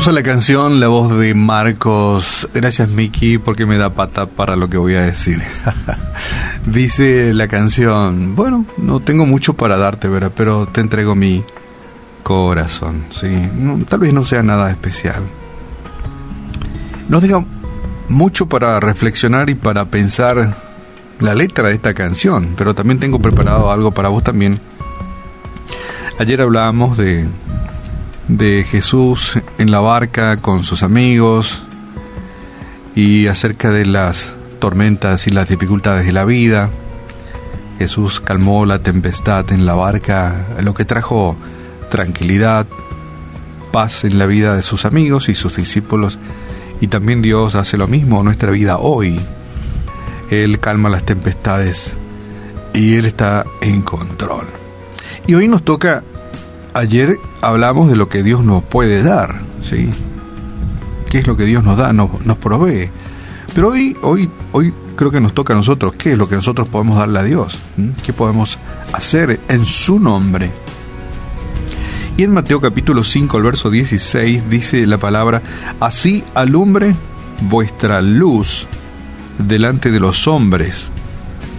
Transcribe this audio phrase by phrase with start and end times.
[0.00, 2.48] Escuchamos a la canción, la voz de Marcos.
[2.54, 5.42] Gracias, Miki, porque me da pata para lo que voy a decir.
[6.66, 10.32] Dice la canción, bueno, no tengo mucho para darte, ¿verdad?
[10.34, 11.44] Pero te entrego mi
[12.22, 13.28] corazón, ¿sí?
[13.90, 15.22] tal vez no sea nada especial.
[17.10, 17.44] Nos deja
[18.08, 20.56] mucho para reflexionar y para pensar
[21.18, 24.60] la letra de esta canción, pero también tengo preparado algo para vos también.
[26.18, 27.28] Ayer hablábamos de
[28.36, 31.62] de Jesús en la barca con sus amigos
[32.94, 36.70] y acerca de las tormentas y las dificultades de la vida.
[37.78, 41.36] Jesús calmó la tempestad en la barca, lo que trajo
[41.88, 42.66] tranquilidad,
[43.72, 46.18] paz en la vida de sus amigos y sus discípulos.
[46.80, 49.20] Y también Dios hace lo mismo en nuestra vida hoy.
[50.30, 51.94] Él calma las tempestades
[52.74, 54.46] y Él está en control.
[55.26, 56.04] Y hoy nos toca
[56.74, 59.90] ayer hablamos de lo que Dios nos puede dar, ¿sí?
[61.08, 62.90] ¿Qué es lo que Dios nos da, nos, provee?
[63.54, 66.68] Pero hoy, hoy, hoy creo que nos toca a nosotros, ¿qué es lo que nosotros
[66.68, 67.58] podemos darle a Dios?
[67.76, 67.90] ¿Mm?
[68.04, 68.58] ¿Qué podemos
[68.92, 70.50] hacer en su nombre?
[72.16, 75.42] Y en Mateo capítulo 5, el verso 16, dice la palabra,
[75.80, 76.94] así alumbre
[77.40, 78.66] vuestra luz
[79.38, 80.90] delante de los hombres,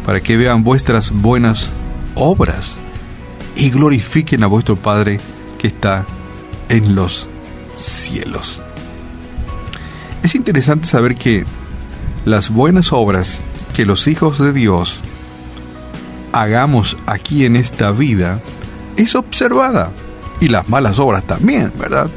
[0.06, 1.68] para que vean vuestras buenas
[2.16, 2.75] obras
[3.56, 5.20] y glorifiquen a vuestro Padre
[5.58, 6.06] que está
[6.70, 7.28] en los
[7.78, 8.62] cielos.
[10.24, 11.46] Es interesante saber que
[12.26, 13.42] las buenas obras
[13.74, 15.00] que los hijos de Dios
[16.34, 18.40] hagamos aquí en esta vida
[18.98, 19.92] es observada
[20.40, 22.10] y las malas obras también, ¿verdad?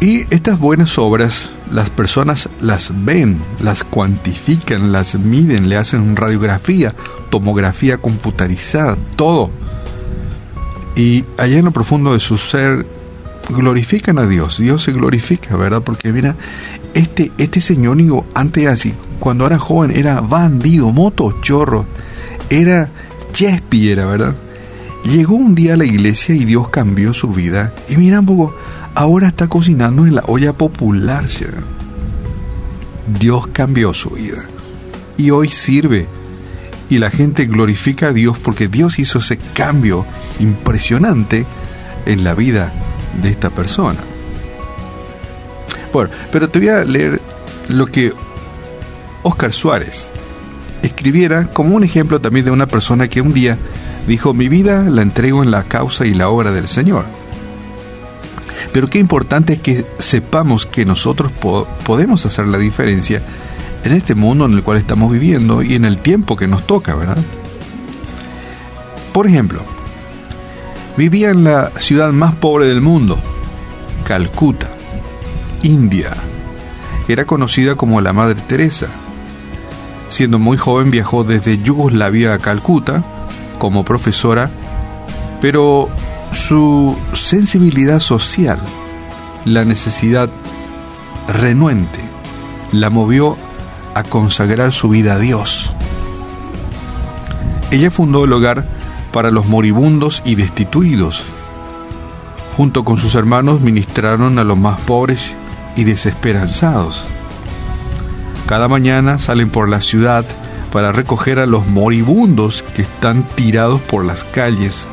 [0.00, 6.94] Y estas buenas obras las personas las ven, las cuantifican, las miden, le hacen radiografía,
[7.32, 9.48] tomografía computarizada, todo.
[10.94, 12.84] Y allá en lo profundo de su ser
[13.48, 15.80] glorifican a Dios, Dios se glorifica, ¿verdad?
[15.80, 16.36] Porque mira,
[16.92, 17.96] este, este señor
[18.34, 21.86] antes así, cuando era joven era bandido, moto, chorro,
[22.50, 22.90] era
[23.32, 24.36] era, ¿verdad?
[25.06, 27.72] Llegó un día a la iglesia y Dios cambió su vida.
[27.88, 28.20] Y mira
[28.94, 31.24] ahora está cocinando en la olla popular.
[33.18, 34.44] Dios cambió su vida
[35.16, 36.06] y hoy sirve
[36.92, 40.04] y la gente glorifica a Dios porque Dios hizo ese cambio
[40.40, 41.46] impresionante
[42.04, 42.70] en la vida
[43.22, 43.98] de esta persona.
[45.90, 47.18] Bueno, pero te voy a leer
[47.70, 48.12] lo que
[49.22, 50.10] Oscar Suárez
[50.82, 53.56] escribiera como un ejemplo también de una persona que un día
[54.06, 57.06] dijo, mi vida la entrego en la causa y la obra del Señor.
[58.74, 61.32] Pero qué importante es que sepamos que nosotros
[61.86, 63.22] podemos hacer la diferencia
[63.84, 66.94] en este mundo en el cual estamos viviendo y en el tiempo que nos toca,
[66.94, 67.18] ¿verdad?
[69.12, 69.62] Por ejemplo,
[70.96, 73.18] vivía en la ciudad más pobre del mundo,
[74.06, 74.68] Calcuta,
[75.62, 76.12] India.
[77.08, 78.86] Era conocida como la Madre Teresa.
[80.08, 83.02] Siendo muy joven viajó desde Yugoslavia a Calcuta
[83.58, 84.50] como profesora,
[85.40, 85.88] pero
[86.34, 88.58] su sensibilidad social,
[89.44, 90.30] la necesidad
[91.28, 92.00] renuente,
[92.72, 93.36] la movió
[93.94, 95.72] a consagrar su vida a Dios.
[97.70, 98.64] Ella fundó el hogar
[99.12, 101.22] para los moribundos y destituidos.
[102.56, 105.34] Junto con sus hermanos ministraron a los más pobres
[105.76, 107.06] y desesperanzados.
[108.46, 110.24] Cada mañana salen por la ciudad
[110.72, 114.86] para recoger a los moribundos que están tirados por las calles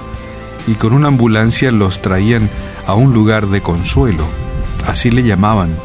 [0.67, 2.49] y con una ambulancia los traían
[2.85, 4.23] a un lugar de consuelo,
[4.85, 5.75] así le llamaban.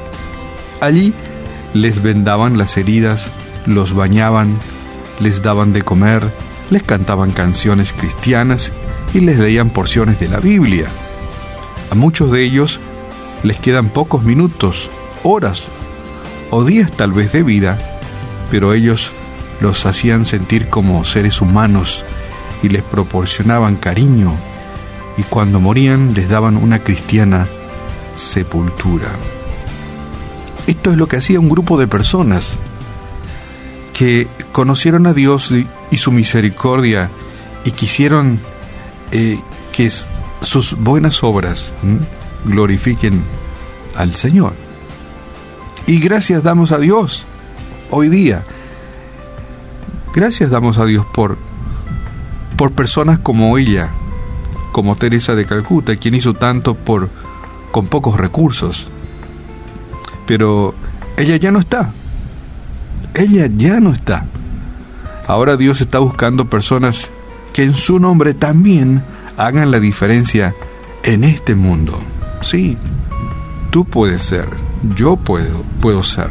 [0.80, 1.14] Allí
[1.74, 3.30] les vendaban las heridas,
[3.66, 4.56] los bañaban,
[5.20, 6.22] les daban de comer,
[6.70, 8.72] les cantaban canciones cristianas
[9.12, 10.86] y les leían porciones de la Biblia.
[11.90, 12.80] A muchos de ellos
[13.42, 14.88] les quedan pocos minutos,
[15.24, 15.66] horas
[16.50, 17.76] o días tal vez de vida,
[18.50, 19.10] pero ellos
[19.60, 22.04] los hacían sentir como seres humanos
[22.62, 24.32] y les proporcionaban cariño,
[25.16, 27.48] y cuando morían les daban una cristiana
[28.14, 29.08] sepultura.
[30.66, 32.56] Esto es lo que hacía un grupo de personas
[33.92, 35.52] que conocieron a Dios
[35.90, 37.10] y su misericordia
[37.64, 38.40] y quisieron
[39.12, 39.38] eh,
[39.72, 39.90] que
[40.40, 41.74] sus buenas obras
[42.44, 43.22] glorifiquen
[43.96, 44.54] al Señor.
[45.86, 47.24] Y gracias damos a Dios
[47.90, 48.44] hoy día.
[50.14, 51.36] Gracias damos a Dios por,
[52.56, 53.90] por personas como ella,
[54.72, 57.08] como Teresa de Calcuta, quien hizo tanto por
[57.70, 58.88] con pocos recursos.
[60.26, 60.74] Pero
[61.16, 61.90] ella ya no está.
[63.14, 64.26] Ella ya no está.
[65.26, 67.08] Ahora Dios está buscando personas
[67.52, 69.02] que en su nombre también
[69.36, 70.54] hagan la diferencia
[71.02, 71.98] en este mundo.
[72.42, 72.76] Sí.
[73.70, 74.46] tú puedes ser,
[74.94, 76.28] yo puedo, puedo ser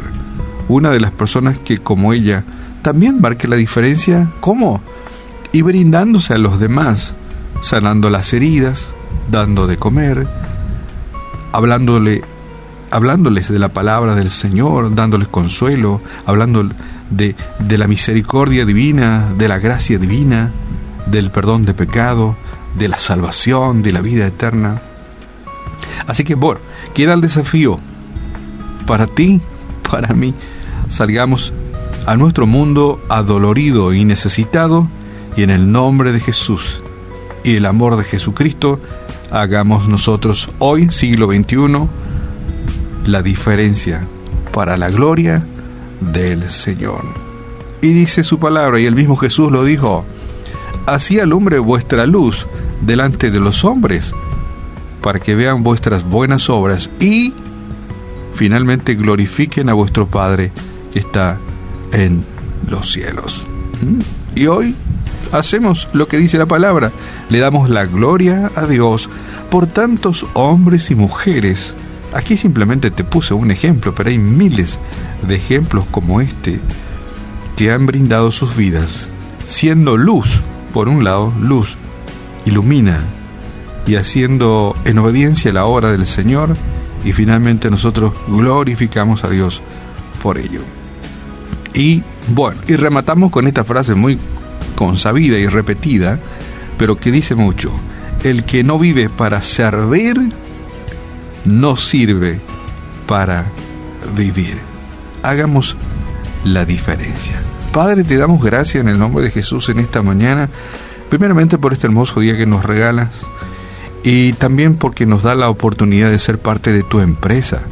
[0.68, 2.44] una de las personas que como ella
[2.82, 4.28] también marque la diferencia.
[4.40, 4.80] ¿Cómo?
[5.52, 7.14] Y brindándose a los demás,
[7.60, 8.88] sanando las heridas,
[9.30, 10.26] dando de comer,
[11.52, 12.22] hablándole,
[12.94, 16.68] hablándoles de la palabra del Señor, dándoles consuelo, hablando
[17.10, 20.52] de, de la misericordia divina, de la gracia divina,
[21.06, 22.36] del perdón de pecado,
[22.78, 24.80] de la salvación, de la vida eterna.
[26.06, 26.60] Así que, bueno,
[26.94, 27.80] queda el desafío
[28.86, 29.40] para ti,
[29.90, 30.32] para mí.
[30.88, 31.52] Salgamos
[32.06, 34.86] a nuestro mundo adolorido y necesitado
[35.36, 36.80] y en el nombre de Jesús
[37.42, 38.78] y el amor de Jesucristo,
[39.32, 41.88] hagamos nosotros hoy, siglo XXI,
[43.06, 44.06] la diferencia
[44.52, 45.44] para la gloria
[46.00, 47.02] del Señor.
[47.80, 50.04] Y dice su palabra, y el mismo Jesús lo dijo,
[50.86, 52.46] así alumbre vuestra luz
[52.80, 54.12] delante de los hombres,
[55.02, 57.34] para que vean vuestras buenas obras y
[58.34, 60.50] finalmente glorifiquen a vuestro Padre
[60.92, 61.38] que está
[61.92, 62.24] en
[62.68, 63.46] los cielos.
[63.82, 64.00] ¿Mm?
[64.34, 64.74] Y hoy
[65.32, 66.90] hacemos lo que dice la palabra,
[67.28, 69.08] le damos la gloria a Dios
[69.50, 71.74] por tantos hombres y mujeres.
[72.14, 74.78] Aquí simplemente te puse un ejemplo, pero hay miles
[75.26, 76.60] de ejemplos como este
[77.56, 79.08] que han brindado sus vidas,
[79.48, 80.40] siendo luz,
[80.72, 81.76] por un lado, luz,
[82.46, 83.00] ilumina,
[83.86, 86.56] y haciendo en obediencia la obra del Señor,
[87.04, 89.60] y finalmente nosotros glorificamos a Dios
[90.22, 90.60] por ello.
[91.74, 94.18] Y bueno, y rematamos con esta frase muy
[94.76, 96.18] consabida y repetida,
[96.78, 97.72] pero que dice mucho,
[98.22, 100.32] el que no vive para servir,
[101.44, 102.40] no sirve
[103.06, 103.44] para
[104.16, 104.56] vivir.
[105.22, 105.76] Hagamos
[106.44, 107.34] la diferencia.
[107.72, 110.48] Padre, te damos gracias en el nombre de Jesús en esta mañana,
[111.08, 113.08] primeramente por este hermoso día que nos regalas
[114.04, 117.62] y también porque nos da la oportunidad de ser parte de tu empresa,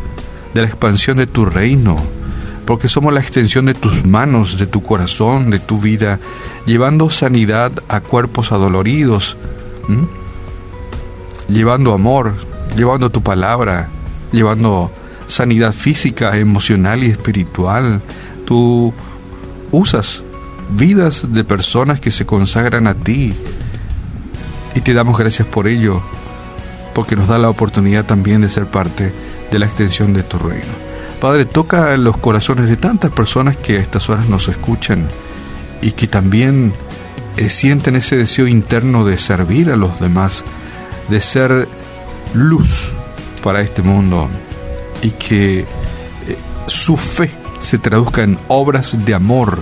[0.54, 1.96] de la expansión de tu reino,
[2.64, 6.18] porque somos la extensión de tus manos, de tu corazón, de tu vida,
[6.64, 9.36] llevando sanidad a cuerpos adoloridos,
[11.48, 12.34] llevando amor,
[12.76, 13.88] llevando tu palabra,
[14.32, 14.90] llevando
[15.28, 18.00] sanidad física, emocional y espiritual.
[18.44, 18.92] Tú
[19.70, 20.22] usas
[20.70, 23.32] vidas de personas que se consagran a ti
[24.74, 26.02] y te damos gracias por ello,
[26.94, 29.12] porque nos da la oportunidad también de ser parte
[29.50, 30.92] de la extensión de tu reino.
[31.20, 35.06] Padre, toca los corazones de tantas personas que a estas horas nos escuchan
[35.80, 36.72] y que también
[37.36, 40.42] eh, sienten ese deseo interno de servir a los demás,
[41.08, 41.68] de ser
[42.34, 42.92] luz
[43.42, 44.28] para este mundo
[45.02, 45.66] y que eh,
[46.66, 47.30] su fe
[47.60, 49.58] se traduzca en obras de amor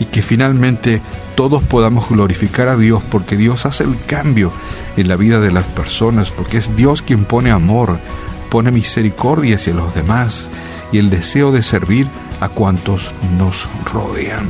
[0.00, 1.00] y que finalmente
[1.34, 4.52] todos podamos glorificar a Dios porque Dios hace el cambio
[4.96, 7.98] en la vida de las personas, porque es Dios quien pone amor,
[8.50, 10.48] pone misericordia hacia los demás
[10.92, 12.08] y el deseo de servir
[12.40, 14.48] a cuantos nos rodean.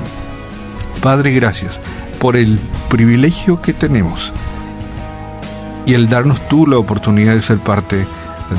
[1.00, 1.78] Padre, gracias
[2.18, 2.58] por el
[2.88, 4.32] privilegio que tenemos
[5.86, 8.06] y el darnos tú la oportunidad de ser parte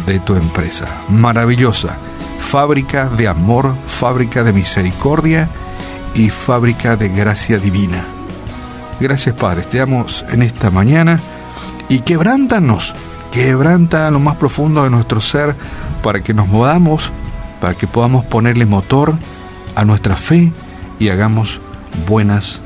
[0.06, 0.88] de tu empresa.
[1.10, 1.96] Maravillosa,
[2.40, 5.50] fábrica de amor, fábrica de misericordia
[6.14, 8.04] y fábrica de gracia divina.
[9.00, 11.20] Gracias Padre, te damos en esta mañana
[11.90, 12.94] y quebrántanos,
[13.32, 15.56] quebranta lo más profundo de nuestro ser
[16.02, 17.12] para que nos movamos
[17.64, 19.14] para que podamos ponerle motor
[19.74, 20.52] a nuestra fe
[21.00, 21.62] y hagamos
[22.10, 22.60] buenas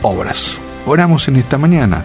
[0.00, 0.60] obras.
[0.86, 2.04] Oramos en esta mañana